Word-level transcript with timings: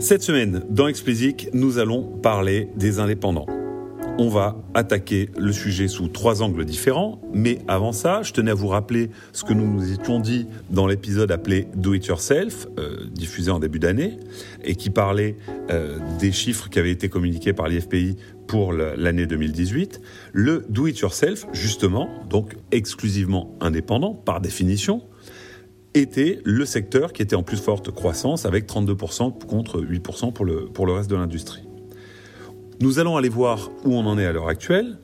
Cette 0.00 0.22
semaine, 0.22 0.62
dans 0.70 0.86
Explicit, 0.86 1.50
nous 1.54 1.78
allons 1.78 2.02
parler 2.02 2.68
des 2.76 3.00
indépendants. 3.00 3.46
On 4.16 4.28
va 4.28 4.56
attaquer 4.74 5.28
le 5.36 5.52
sujet 5.52 5.88
sous 5.88 6.06
trois 6.06 6.40
angles 6.40 6.64
différents, 6.64 7.20
mais 7.34 7.58
avant 7.66 7.90
ça, 7.92 8.22
je 8.22 8.32
tenais 8.32 8.52
à 8.52 8.54
vous 8.54 8.68
rappeler 8.68 9.10
ce 9.32 9.42
que 9.42 9.52
nous 9.52 9.66
nous 9.66 9.92
étions 9.92 10.20
dit 10.20 10.46
dans 10.70 10.86
l'épisode 10.86 11.32
appelé 11.32 11.66
Do 11.74 11.94
It 11.94 12.06
Yourself, 12.06 12.68
euh, 12.78 13.06
diffusé 13.10 13.50
en 13.50 13.58
début 13.58 13.80
d'année, 13.80 14.18
et 14.64 14.76
qui 14.76 14.90
parlait 14.90 15.36
euh, 15.70 15.98
des 16.20 16.30
chiffres 16.30 16.68
qui 16.68 16.78
avaient 16.78 16.92
été 16.92 17.08
communiqués 17.08 17.52
par 17.52 17.68
l'IFPI 17.68 18.16
pour 18.46 18.72
l'année 18.72 19.26
2018. 19.26 20.00
Le 20.32 20.64
Do 20.68 20.86
It 20.86 20.98
Yourself, 21.00 21.46
justement, 21.52 22.08
donc 22.30 22.56
exclusivement 22.70 23.56
indépendant 23.60 24.14
par 24.14 24.40
définition, 24.40 25.02
était 25.98 26.40
le 26.44 26.64
secteur 26.64 27.12
qui 27.12 27.22
était 27.22 27.36
en 27.36 27.42
plus 27.42 27.56
forte 27.56 27.90
croissance 27.90 28.46
avec 28.46 28.66
32% 28.66 29.46
contre 29.46 29.80
8% 29.80 30.32
pour 30.32 30.44
le, 30.44 30.66
pour 30.66 30.86
le 30.86 30.92
reste 30.92 31.10
de 31.10 31.16
l'industrie. 31.16 31.62
Nous 32.80 32.98
allons 32.98 33.16
aller 33.16 33.28
voir 33.28 33.70
où 33.84 33.94
on 33.94 34.06
en 34.06 34.18
est 34.18 34.26
à 34.26 34.32
l'heure 34.32 34.48
actuelle 34.48 34.98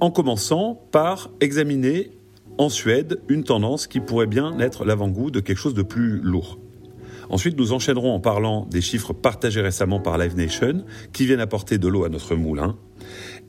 en 0.00 0.10
commençant 0.10 0.74
par 0.92 1.30
examiner 1.40 2.10
en 2.58 2.68
Suède 2.68 3.20
une 3.28 3.44
tendance 3.44 3.86
qui 3.86 4.00
pourrait 4.00 4.26
bien 4.26 4.58
être 4.60 4.84
l'avant-goût 4.84 5.30
de 5.30 5.40
quelque 5.40 5.58
chose 5.58 5.74
de 5.74 5.82
plus 5.82 6.20
lourd. 6.20 6.58
Ensuite, 7.28 7.58
nous 7.58 7.72
enchaînerons 7.72 8.14
en 8.14 8.20
parlant 8.20 8.66
des 8.66 8.80
chiffres 8.80 9.12
partagés 9.12 9.60
récemment 9.60 10.00
par 10.00 10.16
Live 10.16 10.36
Nation 10.36 10.84
qui 11.12 11.26
viennent 11.26 11.40
apporter 11.40 11.78
de 11.78 11.88
l'eau 11.88 12.04
à 12.04 12.08
notre 12.08 12.36
moulin. 12.36 12.76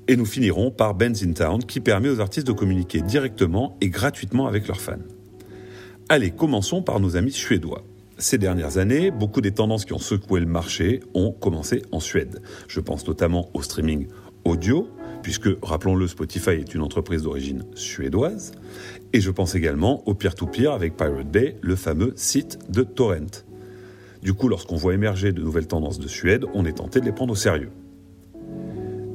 Et 0.07 0.15
nous 0.15 0.25
finirons 0.25 0.71
par 0.71 0.95
Ben's 0.95 1.21
in 1.21 1.33
Town 1.33 1.63
qui 1.63 1.79
permet 1.79 2.09
aux 2.09 2.19
artistes 2.19 2.47
de 2.47 2.53
communiquer 2.53 3.01
directement 3.01 3.77
et 3.81 3.89
gratuitement 3.89 4.47
avec 4.47 4.67
leurs 4.67 4.81
fans. 4.81 4.97
Allez, 6.09 6.31
commençons 6.31 6.81
par 6.81 7.01
nos 7.01 7.17
amis 7.17 7.33
suédois. 7.33 7.83
Ces 8.17 8.37
dernières 8.37 8.77
années, 8.77 9.11
beaucoup 9.11 9.41
des 9.41 9.51
tendances 9.51 9.83
qui 9.83 9.91
ont 9.91 9.99
secoué 9.99 10.39
le 10.39 10.45
marché 10.45 11.01
ont 11.13 11.33
commencé 11.33 11.81
en 11.91 11.99
Suède. 11.99 12.41
Je 12.69 12.79
pense 12.79 13.05
notamment 13.05 13.49
au 13.53 13.61
streaming 13.61 14.07
audio, 14.45 14.87
puisque, 15.21 15.49
rappelons-le, 15.61 16.07
Spotify 16.07 16.51
est 16.51 16.73
une 16.73 16.81
entreprise 16.81 17.23
d'origine 17.23 17.65
suédoise. 17.75 18.53
Et 19.11 19.19
je 19.19 19.29
pense 19.31 19.53
également 19.55 20.07
au 20.07 20.13
peer-to-peer 20.13 20.71
avec 20.71 20.95
Pirate 20.95 21.29
Bay, 21.29 21.57
le 21.59 21.75
fameux 21.75 22.13
site 22.15 22.57
de 22.71 22.83
Torrent. 22.83 23.43
Du 24.23 24.33
coup, 24.33 24.47
lorsqu'on 24.47 24.77
voit 24.77 24.93
émerger 24.93 25.33
de 25.33 25.41
nouvelles 25.41 25.67
tendances 25.67 25.99
de 25.99 26.07
Suède, 26.07 26.45
on 26.53 26.63
est 26.63 26.77
tenté 26.77 27.01
de 27.01 27.05
les 27.05 27.11
prendre 27.11 27.33
au 27.33 27.35
sérieux. 27.35 27.71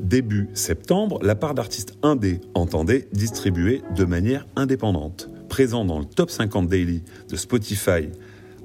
Début 0.02 0.50
septembre, 0.52 1.20
la 1.22 1.36
part 1.36 1.54
d'artistes 1.54 1.96
indés 2.02 2.42
entendait 2.52 3.08
distribuer 3.14 3.80
de 3.96 4.04
manière 4.04 4.46
indépendante 4.56 5.30
présent 5.52 5.84
dans 5.84 5.98
le 5.98 6.06
top 6.06 6.30
50 6.30 6.66
daily 6.66 7.02
de 7.28 7.36
Spotify 7.36 8.08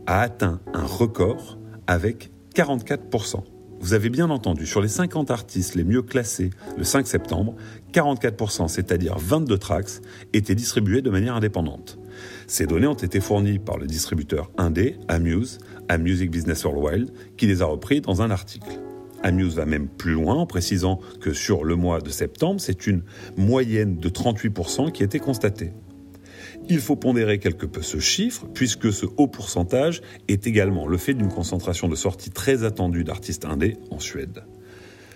a 0.05 0.21
atteint 0.21 0.61
un 0.73 0.85
record 0.85 1.59
avec 1.85 2.31
44%. 2.55 3.43
Vous 3.81 3.93
avez 3.93 4.09
bien 4.09 4.29
entendu, 4.29 4.65
sur 4.65 4.79
les 4.79 4.87
50 4.87 5.29
artistes 5.29 5.75
les 5.75 5.83
mieux 5.83 6.01
classés 6.01 6.49
le 6.77 6.85
5 6.85 7.05
septembre, 7.05 7.55
44%, 7.91 8.69
c'est-à-dire 8.69 9.17
22 9.17 9.57
tracks, 9.57 9.99
étaient 10.31 10.55
distribués 10.55 11.01
de 11.01 11.09
manière 11.09 11.35
indépendante. 11.35 11.99
Ces 12.47 12.67
données 12.67 12.87
ont 12.87 12.93
été 12.93 13.19
fournies 13.19 13.59
par 13.59 13.77
le 13.77 13.85
distributeur 13.85 14.49
indé, 14.57 14.95
Amuse, 15.09 15.57
à 15.89 15.97
Music 15.97 16.31
Business 16.31 16.63
Worldwide, 16.63 17.11
qui 17.35 17.47
les 17.47 17.61
a 17.61 17.65
repris 17.65 17.99
dans 17.99 18.21
un 18.21 18.31
article. 18.31 18.79
Amuse 19.23 19.55
va 19.55 19.65
même 19.65 19.89
plus 19.89 20.13
loin 20.13 20.35
en 20.35 20.45
précisant 20.45 21.01
que 21.19 21.33
sur 21.33 21.65
le 21.65 21.75
mois 21.75 21.99
de 21.99 22.09
septembre, 22.09 22.61
c'est 22.61 22.87
une 22.87 23.03
moyenne 23.35 23.97
de 23.97 24.07
38% 24.07 24.93
qui 24.93 25.03
été 25.03 25.19
constatée. 25.19 25.73
Il 26.69 26.79
faut 26.79 26.97
pondérer 26.97 27.39
quelque 27.39 27.65
peu 27.65 27.81
ce 27.81 27.99
chiffre, 27.99 28.45
puisque 28.53 28.91
ce 28.91 29.05
haut 29.17 29.27
pourcentage 29.27 30.01
est 30.27 30.47
également 30.47 30.85
le 30.85 30.97
fait 30.97 31.13
d'une 31.13 31.29
concentration 31.29 31.87
de 31.87 31.95
sorties 31.95 32.29
très 32.29 32.65
attendue 32.65 33.05
d'artistes 33.05 33.45
indés 33.45 33.77
en 33.89 33.99
Suède. 33.99 34.43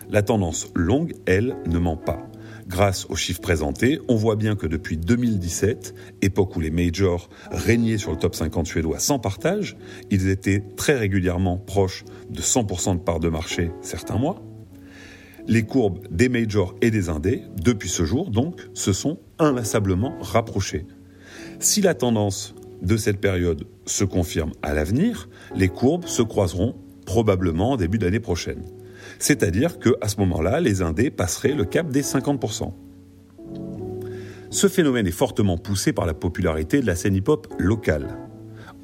La 0.10 0.22
tendance 0.22 0.70
longue, 0.76 1.14
elle, 1.26 1.58
ne 1.68 1.78
ment 1.78 1.98
pas. 1.98 2.26
Grâce 2.68 3.06
aux 3.10 3.18
chiffres 3.18 3.42
présentés, 3.42 4.00
on 4.08 4.16
voit 4.16 4.38
bien 4.38 4.56
que 4.56 4.66
depuis 4.66 4.96
2017, 4.96 5.94
époque 6.22 6.56
où 6.56 6.62
les 6.62 6.72
majors 6.72 7.30
régnaient 7.52 7.98
sur 7.98 8.12
le 8.12 8.18
top 8.18 8.34
50 8.34 8.66
suédois 8.66 9.00
sans 9.00 9.20
partage, 9.20 9.76
ils 10.10 10.30
étaient 10.30 10.64
très 10.78 10.96
régulièrement 10.96 11.58
proches 11.58 12.06
de 12.30 12.42
100% 12.42 12.94
de 12.94 13.00
part 13.00 13.20
de 13.20 13.28
marché 13.28 13.72
certains 13.82 14.18
mois. 14.18 14.42
Les 15.48 15.64
courbes 15.64 16.00
des 16.12 16.30
majors 16.30 16.76
et 16.82 16.92
des 16.92 17.10
indés, 17.10 17.44
depuis 17.62 17.90
ce 17.90 18.06
jour 18.06 18.30
donc, 18.30 18.62
se 18.74 18.94
sont 18.94 19.20
inlassablement 19.38 20.18
rapprochées. 20.22 20.86
Si 21.62 21.80
la 21.82 21.94
tendance 21.94 22.56
de 22.82 22.98
cette 22.98 23.22
période 23.22 23.68
se 23.86 24.04
confirme 24.04 24.52
à 24.64 24.74
l'avenir, 24.74 25.30
les 25.56 25.70
courbes 25.70 26.08
se 26.08 26.24
croiseront 26.24 26.76
probablement 27.06 27.74
en 27.74 27.78
début 27.78 28.00
d'année 28.00 28.20
prochaine. 28.20 28.64
C'est-à-dire 29.20 29.78
qu'à 29.78 30.08
ce 30.08 30.20
moment-là, 30.22 30.60
les 30.60 30.82
indés 30.82 31.12
passeraient 31.12 31.54
le 31.54 31.66
cap 31.66 31.88
des 31.90 32.02
50%. 32.02 32.74
Ce 34.50 34.68
phénomène 34.68 35.06
est 35.06 35.12
fortement 35.12 35.60
poussé 35.60 35.94
par 35.94 36.08
la 36.08 36.16
popularité 36.16 36.82
de 36.82 36.88
la 36.88 36.96
scène 36.96 37.16
hip-hop 37.16 37.48
locale, 37.60 38.18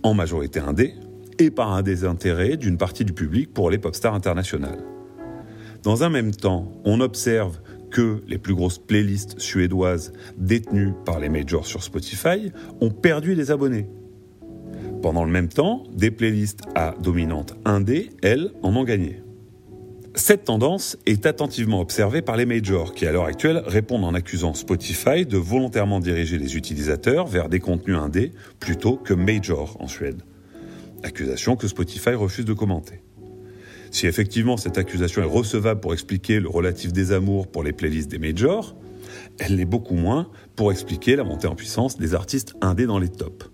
en 0.03 0.13
majorité 0.13 0.59
indé, 0.59 0.93
et 1.39 1.49
par 1.49 1.73
un 1.73 1.81
désintérêt 1.81 2.57
d'une 2.57 2.77
partie 2.77 3.05
du 3.05 3.13
public 3.13 3.55
pour 3.55 3.71
les 3.71 3.79
pop 3.79 3.95
stars 3.95 4.13
internationales. 4.13 4.83
Dans 5.81 6.03
un 6.03 6.09
même 6.09 6.31
temps, 6.31 6.71
on 6.85 7.01
observe 7.01 7.59
que 7.91 8.21
les 8.27 8.37
plus 8.37 8.53
grosses 8.53 8.79
playlists 8.79 9.39
suédoises 9.39 10.13
détenues 10.37 10.93
par 11.05 11.19
les 11.19 11.29
majors 11.29 11.65
sur 11.65 11.83
Spotify 11.83 12.51
ont 12.81 12.91
perdu 12.91 13.35
des 13.35 13.51
abonnés. 13.51 13.87
Pendant 15.01 15.23
le 15.23 15.31
même 15.31 15.47
temps, 15.47 15.83
des 15.93 16.11
playlists 16.11 16.61
à 16.75 16.95
dominante 17.01 17.55
indé, 17.65 18.09
elles, 18.21 18.51
en 18.63 18.75
ont 18.75 18.83
gagné. 18.83 19.21
Cette 20.15 20.45
tendance 20.45 20.97
est 21.05 21.27
attentivement 21.27 21.79
observée 21.79 22.23
par 22.23 22.37
les 22.37 22.47
majors 22.47 22.95
qui 22.95 23.05
à 23.05 23.11
l'heure 23.11 23.25
actuelle 23.25 23.61
répondent 23.67 24.03
en 24.03 24.15
accusant 24.15 24.55
Spotify 24.55 25.27
de 25.27 25.37
volontairement 25.37 25.99
diriger 25.99 26.39
les 26.39 26.57
utilisateurs 26.57 27.27
vers 27.27 27.49
des 27.49 27.59
contenus 27.59 27.97
indés 27.97 28.31
plutôt 28.59 28.97
que 28.97 29.13
major 29.13 29.77
en 29.79 29.87
Suède. 29.87 30.23
Accusation 31.03 31.55
que 31.55 31.67
Spotify 31.67 32.15
refuse 32.15 32.45
de 32.45 32.53
commenter. 32.53 33.01
Si 33.91 34.07
effectivement 34.07 34.57
cette 34.57 34.77
accusation 34.77 35.21
est 35.21 35.25
recevable 35.25 35.79
pour 35.79 35.93
expliquer 35.93 36.39
le 36.39 36.49
relatif 36.49 36.93
désamour 36.93 37.47
pour 37.47 37.63
les 37.63 37.73
playlists 37.73 38.11
des 38.11 38.19
majors, 38.19 38.75
elle 39.39 39.55
l'est 39.55 39.65
beaucoup 39.65 39.95
moins 39.95 40.29
pour 40.55 40.71
expliquer 40.71 41.15
la 41.15 41.23
montée 41.23 41.47
en 41.47 41.55
puissance 41.55 41.97
des 41.97 42.13
artistes 42.13 42.55
indés 42.61 42.85
dans 42.85 42.99
les 42.99 43.09
tops. 43.09 43.49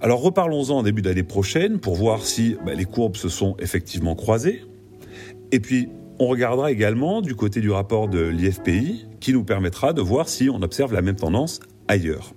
Alors 0.00 0.20
reparlons-en 0.20 0.78
en 0.78 0.82
début 0.82 1.02
d'année 1.02 1.22
prochaine 1.22 1.78
pour 1.78 1.94
voir 1.94 2.22
si 2.22 2.56
bah, 2.64 2.74
les 2.74 2.84
courbes 2.84 3.16
se 3.16 3.28
sont 3.28 3.56
effectivement 3.58 4.14
croisées. 4.14 4.62
Et 5.52 5.60
puis 5.60 5.88
on 6.18 6.26
regardera 6.26 6.70
également 6.70 7.22
du 7.22 7.34
côté 7.34 7.60
du 7.60 7.70
rapport 7.70 8.08
de 8.08 8.20
l'IFPI 8.20 9.06
qui 9.20 9.32
nous 9.32 9.44
permettra 9.44 9.92
de 9.92 10.00
voir 10.00 10.28
si 10.28 10.48
on 10.50 10.62
observe 10.62 10.92
la 10.92 11.02
même 11.02 11.16
tendance 11.16 11.60
ailleurs. 11.88 12.34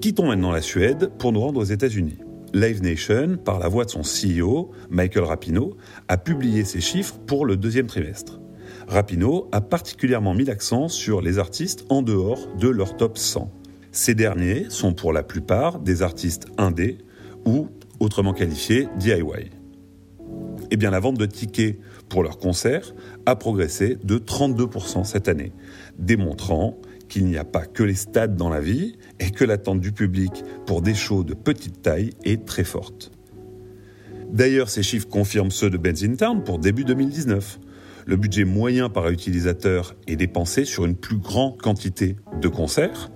Quittons 0.00 0.26
maintenant 0.26 0.50
la 0.50 0.62
Suède 0.62 1.10
pour 1.18 1.32
nous 1.32 1.40
rendre 1.40 1.60
aux 1.60 1.64
États-Unis. 1.64 2.18
Live 2.54 2.82
Nation, 2.82 3.38
par 3.42 3.58
la 3.58 3.68
voix 3.68 3.86
de 3.86 3.90
son 3.90 4.02
CEO, 4.02 4.72
Michael 4.90 5.24
Rapino, 5.24 5.74
a 6.08 6.18
publié 6.18 6.64
ses 6.64 6.82
chiffres 6.82 7.16
pour 7.26 7.46
le 7.46 7.56
deuxième 7.56 7.86
trimestre. 7.86 8.40
Rapino 8.88 9.48
a 9.52 9.62
particulièrement 9.62 10.34
mis 10.34 10.44
l'accent 10.44 10.88
sur 10.88 11.22
les 11.22 11.38
artistes 11.38 11.86
en 11.88 12.02
dehors 12.02 12.46
de 12.58 12.68
leur 12.68 12.98
top 12.98 13.16
100. 13.16 13.50
Ces 13.90 14.14
derniers 14.14 14.66
sont 14.68 14.92
pour 14.92 15.14
la 15.14 15.22
plupart 15.22 15.78
des 15.78 16.02
artistes 16.02 16.46
indés 16.58 16.98
ou, 17.46 17.68
autrement 18.00 18.34
qualifiés, 18.34 18.86
DIY. 18.98 19.50
Eh 20.70 20.76
bien, 20.76 20.90
la 20.90 21.00
vente 21.00 21.18
de 21.18 21.26
tickets 21.26 21.78
pour 22.10 22.22
leurs 22.22 22.38
concerts 22.38 22.94
a 23.24 23.34
progressé 23.34 23.96
de 24.04 24.18
32% 24.18 25.04
cette 25.04 25.28
année, 25.28 25.52
démontrant 25.98 26.76
qu'il 27.12 27.26
n'y 27.26 27.36
a 27.36 27.44
pas 27.44 27.66
que 27.66 27.82
les 27.82 27.94
stades 27.94 28.36
dans 28.36 28.48
la 28.48 28.62
vie 28.62 28.96
et 29.20 29.30
que 29.30 29.44
l'attente 29.44 29.80
du 29.80 29.92
public 29.92 30.32
pour 30.64 30.80
des 30.80 30.94
shows 30.94 31.24
de 31.24 31.34
petite 31.34 31.82
taille 31.82 32.14
est 32.24 32.46
très 32.46 32.64
forte. 32.64 33.12
D'ailleurs, 34.32 34.70
ces 34.70 34.82
chiffres 34.82 35.08
confirment 35.08 35.50
ceux 35.50 35.68
de 35.68 36.16
Town 36.16 36.42
pour 36.42 36.58
début 36.58 36.84
2019. 36.84 37.60
Le 38.06 38.16
budget 38.16 38.46
moyen 38.46 38.88
par 38.88 39.10
utilisateur 39.10 39.94
est 40.06 40.16
dépensé 40.16 40.64
sur 40.64 40.86
une 40.86 40.96
plus 40.96 41.18
grande 41.18 41.60
quantité 41.60 42.16
de 42.40 42.48
concerts, 42.48 43.10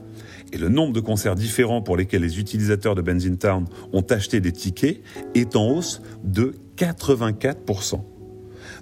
et 0.53 0.59
le 0.59 0.69
nombre 0.69 0.93
de 0.93 1.01
concerts 1.01 1.35
différents 1.35 1.81
pour 1.81 1.97
lesquels 1.97 2.21
les 2.21 2.39
utilisateurs 2.39 2.97
de 2.97 3.37
Town 3.37 3.65
ont 3.95 4.05
acheté 4.11 4.43
des 4.43 4.53
tickets 4.53 5.01
est 5.35 5.57
en 5.57 5.71
hausse 5.71 6.03
de 6.23 6.53
84%. 6.77 8.03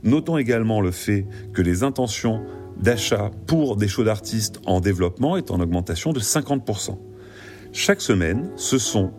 Notons 0.02 0.38
également 0.38 0.81
le 0.81 0.90
fait 0.90 1.25
que 1.52 1.62
les 1.62 1.84
intentions 1.84 2.43
d'achat 2.76 3.31
pour 3.47 3.76
des 3.76 3.88
shows 3.88 4.05
d'artistes 4.05 4.61
en 4.67 4.81
développement 4.81 5.37
est 5.37 5.50
en 5.50 5.61
augmentation 5.61 6.12
de 6.12 6.21
50%. 6.21 6.99
Chaque 7.73 8.00
semaine, 8.00 8.50
ce 8.56 8.79
sont 8.79 9.12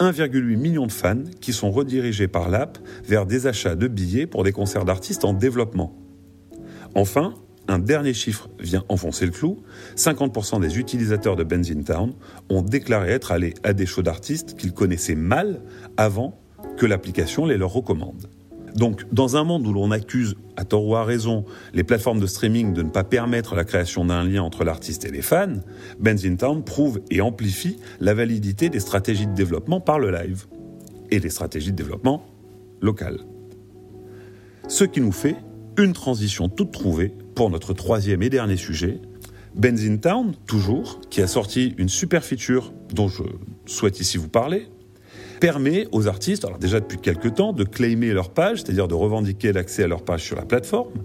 1,8 0.00 0.56
million 0.56 0.86
de 0.86 0.92
fans 0.92 1.22
qui 1.40 1.52
sont 1.52 1.70
redirigés 1.70 2.28
par 2.28 2.48
l'app 2.48 2.78
vers 3.04 3.26
des 3.26 3.46
achats 3.46 3.76
de 3.76 3.88
billets 3.88 4.26
pour 4.26 4.44
des 4.44 4.52
concerts 4.52 4.84
d'artistes 4.84 5.24
en 5.24 5.32
développement. 5.32 5.96
Enfin, 6.94 7.34
un 7.68 7.78
dernier 7.78 8.12
chiffre 8.12 8.48
vient 8.58 8.84
enfoncer 8.88 9.24
le 9.24 9.32
clou. 9.32 9.62
50% 9.96 10.60
des 10.60 10.78
utilisateurs 10.78 11.36
de 11.36 11.44
Benzin 11.44 11.82
Town 11.82 12.12
ont 12.50 12.62
déclaré 12.62 13.10
être 13.12 13.32
allés 13.32 13.54
à 13.62 13.72
des 13.72 13.86
shows 13.86 14.02
d'artistes 14.02 14.56
qu'ils 14.56 14.72
connaissaient 14.72 15.14
mal 15.14 15.62
avant 15.96 16.40
que 16.76 16.86
l'application 16.86 17.46
les 17.46 17.56
leur 17.56 17.72
recommande. 17.72 18.28
Donc, 18.74 19.04
dans 19.12 19.36
un 19.36 19.44
monde 19.44 19.66
où 19.66 19.72
l'on 19.72 19.90
accuse, 19.90 20.34
à 20.56 20.64
tort 20.64 20.86
ou 20.86 20.96
à 20.96 21.04
raison, 21.04 21.44
les 21.72 21.84
plateformes 21.84 22.20
de 22.20 22.26
streaming 22.26 22.72
de 22.72 22.82
ne 22.82 22.90
pas 22.90 23.04
permettre 23.04 23.54
la 23.54 23.64
création 23.64 24.04
d'un 24.04 24.24
lien 24.24 24.42
entre 24.42 24.64
l'artiste 24.64 25.04
et 25.04 25.10
les 25.10 25.22
fans, 25.22 25.60
Town 26.38 26.64
prouve 26.64 27.00
et 27.10 27.20
amplifie 27.20 27.78
la 28.00 28.14
validité 28.14 28.68
des 28.68 28.80
stratégies 28.80 29.26
de 29.26 29.34
développement 29.34 29.80
par 29.80 29.98
le 29.98 30.10
live 30.10 30.46
et 31.10 31.20
des 31.20 31.30
stratégies 31.30 31.70
de 31.70 31.76
développement 31.76 32.26
locales. 32.80 33.20
Ce 34.68 34.84
qui 34.84 35.00
nous 35.00 35.12
fait 35.12 35.36
une 35.78 35.92
transition 35.92 36.48
toute 36.48 36.72
trouvée 36.72 37.12
pour 37.34 37.50
notre 37.50 37.72
troisième 37.74 38.22
et 38.22 38.30
dernier 38.30 38.56
sujet, 38.56 39.00
Town, 40.00 40.34
toujours, 40.46 41.00
qui 41.10 41.22
a 41.22 41.26
sorti 41.28 41.74
une 41.78 41.88
super 41.88 42.24
feature 42.24 42.72
dont 42.92 43.08
je 43.08 43.22
souhaite 43.66 44.00
ici 44.00 44.18
vous 44.18 44.28
parler, 44.28 44.68
permet 45.40 45.86
aux 45.92 46.08
artistes, 46.08 46.44
alors 46.44 46.58
déjà 46.58 46.80
depuis 46.80 46.98
quelques 46.98 47.34
temps, 47.34 47.52
de 47.52 47.64
claimer 47.64 48.12
leur 48.12 48.30
page, 48.30 48.62
c'est-à-dire 48.62 48.88
de 48.88 48.94
revendiquer 48.94 49.52
l'accès 49.52 49.84
à 49.84 49.88
leur 49.88 50.02
page 50.02 50.22
sur 50.22 50.36
la 50.36 50.44
plateforme. 50.44 51.04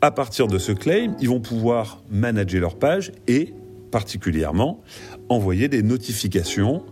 À 0.00 0.10
partir 0.10 0.46
de 0.46 0.58
ce 0.58 0.72
claim, 0.72 1.16
ils 1.20 1.28
vont 1.28 1.40
pouvoir 1.40 2.02
manager 2.10 2.60
leur 2.60 2.78
page 2.78 3.12
et, 3.26 3.54
particulièrement, 3.90 4.82
envoyer 5.28 5.68
des 5.68 5.82
notifications 5.82 6.84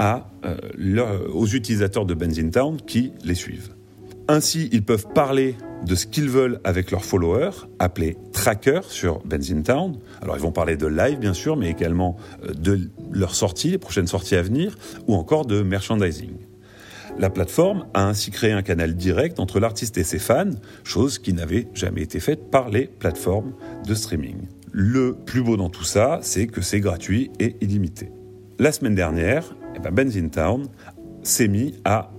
euh, 0.00 1.28
aux 1.32 1.46
utilisateurs 1.46 2.06
de 2.06 2.14
Town 2.50 2.78
qui 2.86 3.12
les 3.24 3.34
suivent. 3.34 3.74
Ainsi, 4.32 4.68
ils 4.70 4.84
peuvent 4.84 5.08
parler 5.12 5.56
de 5.84 5.96
ce 5.96 6.06
qu'ils 6.06 6.28
veulent 6.28 6.60
avec 6.62 6.92
leurs 6.92 7.04
followers, 7.04 7.66
appelés 7.80 8.16
trackers 8.32 8.84
sur 8.84 9.24
Town. 9.64 9.98
Alors 10.22 10.36
ils 10.36 10.40
vont 10.40 10.52
parler 10.52 10.76
de 10.76 10.86
live 10.86 11.18
bien 11.18 11.34
sûr, 11.34 11.56
mais 11.56 11.68
également 11.68 12.16
euh, 12.44 12.54
de 12.54 12.78
leurs 13.10 13.34
sorties, 13.34 13.72
les 13.72 13.78
prochaines 13.78 14.06
sorties 14.06 14.36
à 14.36 14.42
venir, 14.42 14.78
ou 15.08 15.16
encore 15.16 15.46
de 15.46 15.62
merchandising. 15.62 16.34
La 17.18 17.28
plateforme 17.28 17.86
a 17.92 18.06
ainsi 18.06 18.30
créé 18.30 18.52
un 18.52 18.62
canal 18.62 18.94
direct 18.94 19.40
entre 19.40 19.58
l'artiste 19.58 19.98
et 19.98 20.04
ses 20.04 20.20
fans, 20.20 20.52
chose 20.84 21.18
qui 21.18 21.32
n'avait 21.32 21.66
jamais 21.74 22.02
été 22.02 22.20
faite 22.20 22.52
par 22.52 22.68
les 22.68 22.86
plateformes 22.86 23.54
de 23.84 23.94
streaming. 23.96 24.42
Le 24.70 25.16
plus 25.26 25.42
beau 25.42 25.56
dans 25.56 25.70
tout 25.70 25.82
ça, 25.82 26.20
c'est 26.22 26.46
que 26.46 26.60
c'est 26.60 26.78
gratuit 26.78 27.32
et 27.40 27.56
illimité. 27.62 28.12
La 28.60 28.70
semaine 28.70 28.94
dernière, 28.94 29.56
eh 29.74 29.80
ben 29.80 30.30
Town 30.30 30.68
s'est 31.24 31.48
mis 31.48 31.74
à 31.84 32.12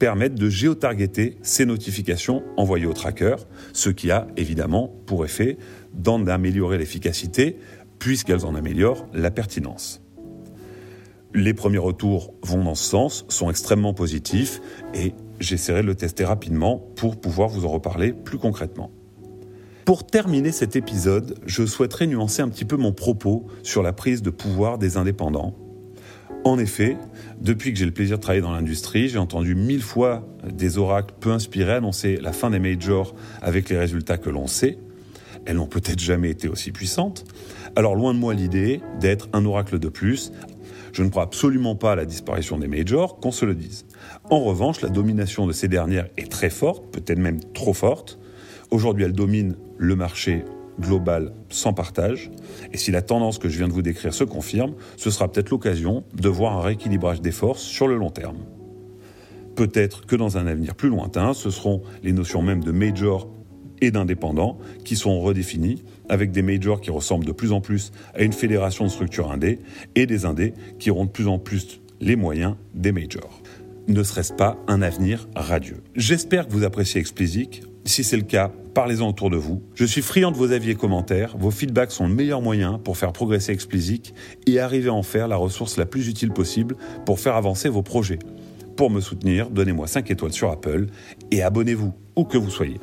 permettent 0.00 0.34
de 0.34 0.48
géotargeter 0.48 1.36
ces 1.42 1.66
notifications 1.66 2.42
envoyées 2.56 2.86
au 2.86 2.92
tracker, 2.92 3.36
ce 3.72 3.90
qui 3.90 4.10
a 4.10 4.26
évidemment 4.36 4.92
pour 5.06 5.24
effet 5.24 5.58
d'améliorer 5.94 6.78
l'efficacité 6.78 7.58
puisqu'elles 8.00 8.46
en 8.46 8.54
améliorent 8.56 9.06
la 9.12 9.30
pertinence. 9.30 10.02
Les 11.34 11.54
premiers 11.54 11.78
retours 11.78 12.34
vont 12.42 12.64
dans 12.64 12.74
ce 12.74 12.88
sens, 12.88 13.24
sont 13.28 13.50
extrêmement 13.50 13.94
positifs 13.94 14.60
et 14.94 15.12
j'essaierai 15.38 15.82
de 15.82 15.86
le 15.86 15.94
tester 15.94 16.24
rapidement 16.24 16.78
pour 16.96 17.20
pouvoir 17.20 17.50
vous 17.50 17.66
en 17.66 17.68
reparler 17.68 18.12
plus 18.12 18.38
concrètement. 18.38 18.90
Pour 19.84 20.06
terminer 20.06 20.50
cet 20.50 20.76
épisode, 20.76 21.38
je 21.44 21.66
souhaiterais 21.66 22.06
nuancer 22.06 22.40
un 22.40 22.48
petit 22.48 22.64
peu 22.64 22.76
mon 22.76 22.92
propos 22.92 23.46
sur 23.62 23.82
la 23.82 23.92
prise 23.92 24.22
de 24.22 24.30
pouvoir 24.30 24.78
des 24.78 24.96
indépendants 24.96 25.54
en 26.44 26.58
effet, 26.58 26.96
depuis 27.40 27.72
que 27.72 27.78
j'ai 27.78 27.84
le 27.84 27.90
plaisir 27.90 28.16
de 28.16 28.22
travailler 28.22 28.42
dans 28.42 28.52
l'industrie, 28.52 29.08
j'ai 29.08 29.18
entendu 29.18 29.54
mille 29.54 29.82
fois 29.82 30.26
des 30.50 30.78
oracles 30.78 31.14
peu 31.20 31.30
inspirés 31.32 31.74
annoncer 31.74 32.16
la 32.16 32.32
fin 32.32 32.50
des 32.50 32.58
majors 32.58 33.14
avec 33.42 33.68
les 33.68 33.78
résultats 33.78 34.18
que 34.18 34.30
l'on 34.30 34.46
sait. 34.46 34.78
Elles 35.46 35.56
n'ont 35.56 35.66
peut-être 35.66 36.00
jamais 36.00 36.30
été 36.30 36.48
aussi 36.48 36.72
puissantes. 36.72 37.24
Alors 37.76 37.94
loin 37.94 38.14
de 38.14 38.18
moi 38.18 38.34
l'idée 38.34 38.80
d'être 39.00 39.28
un 39.32 39.44
oracle 39.44 39.78
de 39.78 39.88
plus. 39.88 40.32
Je 40.92 41.02
ne 41.02 41.08
crois 41.08 41.22
absolument 41.22 41.76
pas 41.76 41.92
à 41.92 41.96
la 41.96 42.04
disparition 42.04 42.58
des 42.58 42.68
majors, 42.68 43.20
qu'on 43.20 43.30
se 43.30 43.44
le 43.44 43.54
dise. 43.54 43.86
En 44.28 44.40
revanche, 44.40 44.80
la 44.80 44.88
domination 44.88 45.46
de 45.46 45.52
ces 45.52 45.68
dernières 45.68 46.08
est 46.16 46.30
très 46.30 46.50
forte, 46.50 46.90
peut-être 46.90 47.18
même 47.18 47.40
trop 47.54 47.74
forte. 47.74 48.18
Aujourd'hui, 48.70 49.04
elle 49.04 49.12
domine 49.12 49.56
le 49.78 49.94
marché 49.94 50.44
global 50.78 51.32
sans 51.48 51.72
partage. 51.72 52.30
Et 52.72 52.76
si 52.76 52.90
la 52.90 53.02
tendance 53.02 53.38
que 53.38 53.48
je 53.48 53.58
viens 53.58 53.68
de 53.68 53.72
vous 53.72 53.82
décrire 53.82 54.14
se 54.14 54.24
confirme, 54.24 54.74
ce 54.96 55.10
sera 55.10 55.30
peut-être 55.30 55.50
l'occasion 55.50 56.04
de 56.14 56.28
voir 56.28 56.58
un 56.58 56.60
rééquilibrage 56.60 57.20
des 57.20 57.32
forces 57.32 57.62
sur 57.62 57.88
le 57.88 57.96
long 57.96 58.10
terme. 58.10 58.38
Peut-être 59.56 60.06
que 60.06 60.16
dans 60.16 60.38
un 60.38 60.46
avenir 60.46 60.74
plus 60.74 60.88
lointain, 60.88 61.34
ce 61.34 61.50
seront 61.50 61.82
les 62.02 62.12
notions 62.12 62.42
même 62.42 62.62
de 62.62 62.72
major 62.72 63.28
et 63.80 63.90
d'indépendants 63.90 64.58
qui 64.84 64.96
seront 64.96 65.20
redéfinies 65.20 65.82
avec 66.08 66.30
des 66.30 66.42
majors 66.42 66.80
qui 66.80 66.90
ressemblent 66.90 67.24
de 67.24 67.32
plus 67.32 67.52
en 67.52 67.60
plus 67.60 67.92
à 68.14 68.22
une 68.22 68.32
fédération 68.32 68.84
de 68.84 68.90
structures 68.90 69.30
indées 69.30 69.58
et 69.94 70.06
des 70.06 70.24
indés 70.24 70.54
qui 70.78 70.90
auront 70.90 71.06
de 71.06 71.10
plus 71.10 71.28
en 71.28 71.38
plus 71.38 71.80
les 72.00 72.16
moyens 72.16 72.56
des 72.74 72.92
majors. 72.92 73.42
Ne 73.88 74.02
serait-ce 74.02 74.32
pas 74.32 74.56
un 74.68 74.82
avenir 74.82 75.28
radieux? 75.34 75.82
J'espère 75.96 76.46
que 76.46 76.52
vous 76.52 76.64
appréciez 76.64 77.00
Explicit. 77.00 77.62
Si 77.84 78.04
c'est 78.04 78.16
le 78.16 78.22
cas, 78.22 78.52
parlez-en 78.74 79.08
autour 79.08 79.30
de 79.30 79.36
vous. 79.36 79.62
Je 79.74 79.84
suis 79.84 80.02
friand 80.02 80.30
de 80.30 80.36
vos 80.36 80.52
avis 80.52 80.70
et 80.70 80.74
commentaires. 80.74 81.36
Vos 81.38 81.50
feedbacks 81.50 81.92
sont 81.92 82.08
le 82.08 82.14
meilleur 82.14 82.40
moyen 82.42 82.78
pour 82.78 82.96
faire 82.96 83.12
progresser 83.12 83.52
Explicit 83.52 84.14
et 84.46 84.60
arriver 84.60 84.88
à 84.88 84.94
en 84.94 85.02
faire 85.02 85.28
la 85.28 85.36
ressource 85.36 85.76
la 85.76 85.86
plus 85.86 86.08
utile 86.08 86.32
possible 86.32 86.76
pour 87.04 87.20
faire 87.20 87.34
avancer 87.34 87.68
vos 87.68 87.82
projets. 87.82 88.18
Pour 88.76 88.90
me 88.90 89.00
soutenir, 89.00 89.50
donnez-moi 89.50 89.86
5 89.86 90.10
étoiles 90.10 90.32
sur 90.32 90.50
Apple 90.50 90.86
et 91.30 91.42
abonnez-vous 91.42 91.92
où 92.16 92.24
que 92.24 92.38
vous 92.38 92.50
soyez. 92.50 92.80